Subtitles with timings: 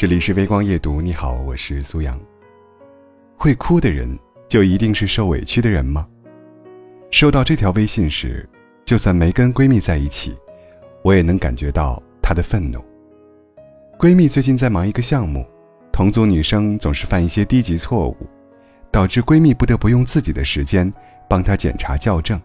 [0.00, 2.18] 这里是微光夜读，你好，我是苏阳。
[3.36, 4.08] 会哭的人
[4.48, 6.08] 就一定是受委屈的人吗？
[7.10, 8.48] 收到这条微信时，
[8.82, 10.34] 就算没跟闺蜜在一起，
[11.02, 12.82] 我也能感觉到她的愤怒。
[13.98, 15.46] 闺蜜最近在忙一个项目，
[15.92, 18.16] 同组女生总是犯一些低级错误，
[18.90, 20.90] 导致闺蜜不得不用自己的时间
[21.28, 22.40] 帮她检查校正。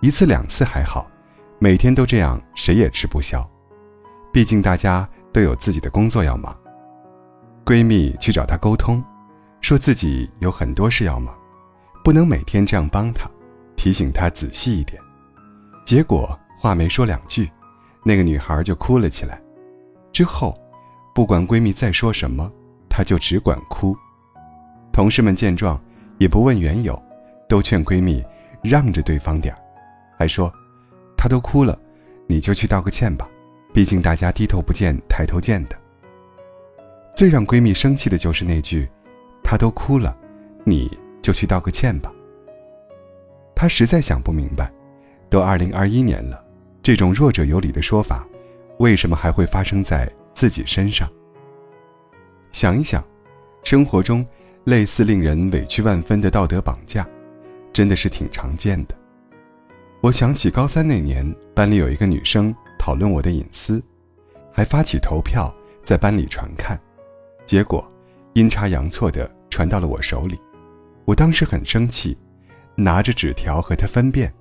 [0.00, 1.06] 一次两次还好，
[1.58, 3.46] 每天都这样，谁也吃不消。
[4.32, 6.58] 毕竟大家都有自己的工作要忙。
[7.64, 9.02] 闺蜜去找她沟通。
[9.60, 11.34] 说自己有很多事要忙，
[12.04, 13.26] 不能每天这样帮她，
[13.76, 15.00] 提醒她仔细一点。
[15.86, 17.50] 结果话没说两句，
[18.04, 19.40] 那个女孩就哭了起来。
[20.12, 20.54] 之后，
[21.14, 22.52] 不管闺蜜再说什么，
[22.90, 23.96] 她就只管哭。
[24.92, 25.80] 同事们见状，
[26.18, 27.00] 也不问缘由，
[27.48, 28.22] 都劝闺蜜
[28.62, 29.60] 让着对方点儿，
[30.18, 30.52] 还说
[31.16, 31.78] ：“她都哭了，
[32.26, 33.26] 你就去道个歉吧，
[33.72, 35.78] 毕竟大家低头不见抬头见的。”
[37.14, 38.88] 最让闺蜜生气的就是那句。
[39.42, 40.16] 她都哭了，
[40.64, 42.10] 你就去道个歉吧。
[43.54, 44.72] 她实在想不明白，
[45.28, 46.42] 都二零二一年了，
[46.82, 48.26] 这种弱者有理的说法，
[48.78, 51.08] 为什么还会发生在自己身上？
[52.52, 53.04] 想一想，
[53.62, 54.26] 生活中
[54.64, 57.06] 类似令人委屈万分的道德绑架，
[57.72, 58.94] 真的是挺常见的。
[60.00, 63.82] 我想起高三那年，班里有一个女生讨论我的隐私，
[64.50, 65.54] 还发起投票
[65.84, 66.80] 在班里传看，
[67.46, 67.90] 结果。
[68.34, 70.36] 阴差阳错的传到了我手里，
[71.04, 72.18] 我当时很生气，
[72.74, 74.34] 拿着纸条和他分辨，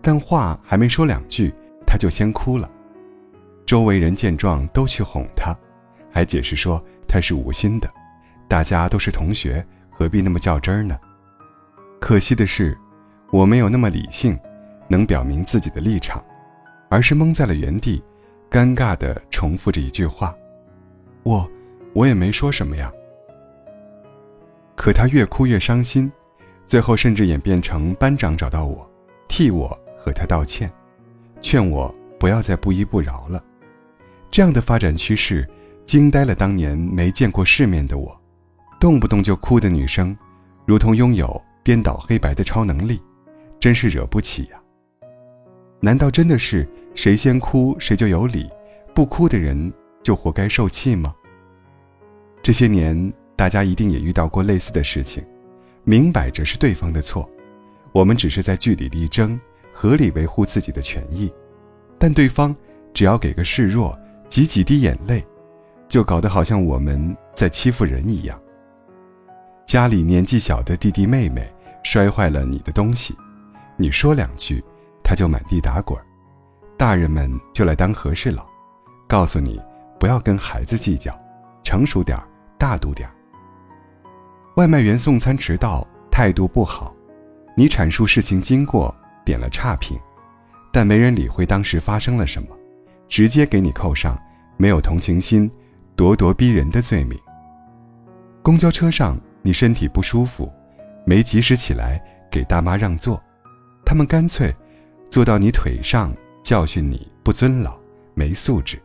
[0.00, 1.52] 但话还没说两句，
[1.84, 2.70] 他就先哭了。
[3.66, 5.52] 周围人见状都去哄他，
[6.12, 7.92] 还解释说他是无心的，
[8.46, 10.96] 大家都是同学，何必那么较真儿呢？
[12.00, 12.78] 可惜的是，
[13.32, 14.38] 我没有那么理性，
[14.86, 16.24] 能表明自己的立场，
[16.88, 18.00] 而是懵在了原地，
[18.48, 20.32] 尴尬的重复着一句话
[21.24, 21.50] ：“我，
[21.94, 22.92] 我也没说什么呀。”
[24.76, 26.12] 可他越哭越伤心，
[26.66, 28.86] 最后甚至演变成班长找到我，
[29.28, 30.70] 替我和他道歉，
[31.40, 33.42] 劝我不要再不依不饶了。
[34.30, 35.48] 这样的发展趋势，
[35.86, 38.20] 惊呆了当年没见过世面的我。
[38.80, 40.14] 动不动就哭的女生，
[40.66, 43.00] 如同拥有颠倒黑白的超能力，
[43.60, 44.60] 真是惹不起呀。
[45.80, 48.50] 难道真的是谁先哭谁就有理，
[48.92, 49.72] 不哭的人
[50.02, 51.14] 就活该受气吗？
[52.44, 53.12] 这些年。
[53.36, 55.20] 大家一定也遇到过类似的事情，
[55.82, 57.28] 明摆着是对方的错，
[57.90, 59.38] 我们只是在据理力争，
[59.72, 61.30] 合理维护自己的权益，
[61.98, 62.54] 但对方
[62.92, 65.26] 只要给个示弱，挤几滴眼泪，
[65.88, 68.40] 就搞得好像我们在欺负人一样。
[69.66, 71.52] 家里年纪小的弟弟妹妹
[71.82, 73.16] 摔坏了你的东西，
[73.76, 74.62] 你说两句，
[75.02, 76.00] 他就满地打滚，
[76.78, 78.46] 大人们就来当和事佬，
[79.08, 79.60] 告诉你
[79.98, 81.12] 不要跟孩子计较，
[81.64, 82.24] 成熟点儿
[82.58, 83.08] 大度点
[84.56, 86.94] 外卖员送餐迟到，态度不好，
[87.56, 88.94] 你阐述事情经过，
[89.24, 89.98] 点了差评，
[90.72, 92.48] 但没人理会当时发生了什么，
[93.08, 94.16] 直接给你扣上
[94.56, 95.50] 没有同情心、
[95.96, 97.18] 咄咄逼人的罪名。
[98.42, 100.52] 公交车上你身体不舒服，
[101.04, 102.00] 没及时起来
[102.30, 103.20] 给大妈让座，
[103.84, 104.54] 他们干脆
[105.10, 107.76] 坐到你腿上教训你不尊老、
[108.14, 108.80] 没素质。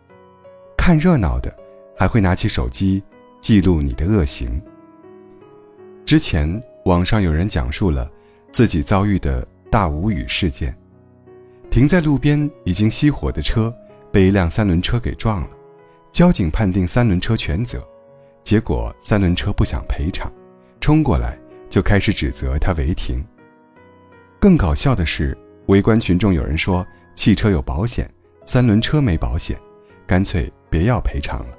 [0.75, 1.55] 看热闹的
[1.95, 3.03] 还会拿起手机
[3.49, 4.61] 记录你的恶行。
[6.05, 8.07] 之前网上有人讲述了
[8.51, 10.77] 自己遭遇的大无语事件：
[11.71, 13.75] 停在路边已经熄火的车
[14.11, 15.49] 被一辆三轮车给撞了，
[16.11, 17.83] 交警判定三轮车全责，
[18.43, 20.31] 结果三轮车不想赔偿，
[20.79, 21.35] 冲过来
[21.71, 23.17] 就开始指责他违停。
[24.39, 25.35] 更搞笑的是，
[25.65, 26.85] 围观群众有人说
[27.15, 28.07] 汽车有保险，
[28.45, 29.59] 三轮车没保险，
[30.05, 31.57] 干脆别要赔偿了。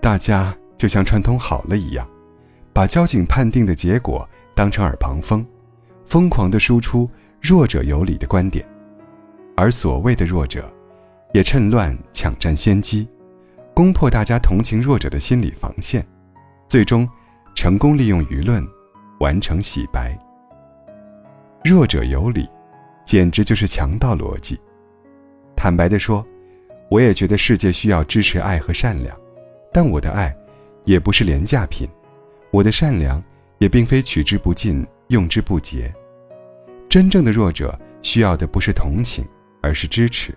[0.00, 2.06] 大家就像串通好了一样。
[2.72, 5.46] 把交警判定的结果当成耳旁风，
[6.04, 7.08] 疯狂地输出
[7.40, 8.66] 弱者有理的观点，
[9.56, 10.70] 而所谓的弱者，
[11.32, 13.08] 也趁乱抢占先机，
[13.72, 16.06] 攻破大家同情弱者的心理防线，
[16.68, 17.08] 最终
[17.54, 18.62] 成功利用舆论
[19.20, 20.14] 完成洗白。
[21.64, 22.46] 弱者有理，
[23.06, 24.60] 简直就是强盗逻辑。
[25.56, 26.22] 坦白地说，
[26.90, 29.18] 我也觉得世界需要支持爱和善良，
[29.72, 30.36] 但我的爱，
[30.86, 31.86] 也不是廉价品。
[32.50, 33.22] 我的善良
[33.58, 35.94] 也并非取之不尽、用之不竭。
[36.88, 39.26] 真正的弱者需要的不是同情，
[39.60, 40.32] 而是支持；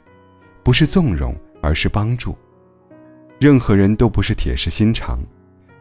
[0.63, 2.37] 不是纵容，而是帮助。
[3.39, 5.19] 任何人都不是铁石心肠，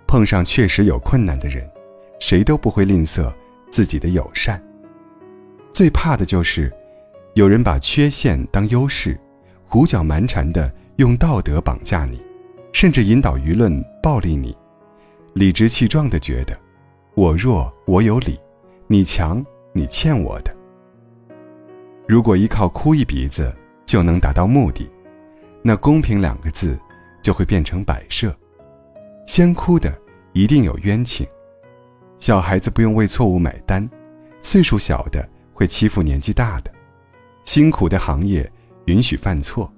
[0.06, 1.69] 碰上确实有困难的人，
[2.21, 3.32] 谁都不会吝啬
[3.71, 4.62] 自己的友善。
[5.73, 6.73] 最怕的就是
[7.35, 9.19] 有人把缺陷当优势，
[9.67, 12.21] 胡搅蛮缠的用道德绑架你，
[12.73, 14.56] 甚至引导舆论暴力你，
[15.38, 16.58] 理直气壮地觉得
[17.14, 18.37] 我弱我有理，
[18.88, 20.52] 你强你欠我的。
[22.08, 23.56] 如果依靠哭一鼻子
[23.87, 24.90] 就能达到目的，
[25.62, 26.76] 那公平两个字
[27.23, 28.37] 就会变成摆设。
[29.29, 29.96] 先哭的
[30.32, 31.25] 一定有冤情，
[32.19, 33.88] 小孩子不用为错误买单，
[34.43, 35.25] 岁数小的
[35.55, 36.73] 会欺负年纪大的，
[37.44, 38.50] 辛苦的行业
[38.87, 39.73] 允许犯错，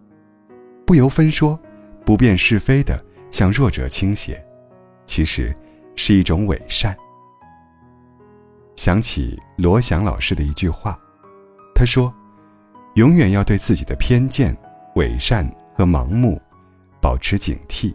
[0.87, 1.61] 不由分说。
[2.03, 2.99] 不辨是非的
[3.31, 4.43] 向弱者倾斜，
[5.11, 5.53] 其实
[5.97, 6.97] 是一种伪善。
[8.77, 10.97] 想起罗翔老师的一句话，
[11.75, 12.15] 他说
[12.95, 14.57] ：“永远要对自己的偏见、
[14.95, 16.41] 伪善和盲目
[17.01, 17.93] 保持警惕。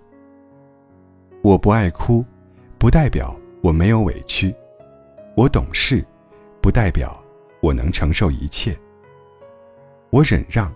[1.41, 2.21] 我不爱哭，
[2.77, 4.53] 不代表我没有委屈；
[5.37, 6.05] 我懂事，
[6.61, 7.17] 不代表
[7.61, 8.73] 我能承受一切；
[10.09, 10.69] 我忍让，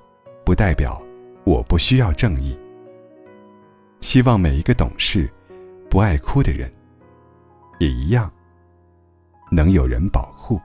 [0.46, 1.02] 不代表
[1.44, 2.58] 我不需要正义。”
[4.00, 5.30] 希望每一个懂事、
[5.90, 6.72] 不爱哭的人，
[7.80, 8.32] 也一样
[9.52, 10.62] 能有人保护。